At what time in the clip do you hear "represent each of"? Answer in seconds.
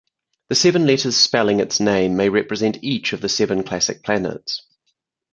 2.27-3.21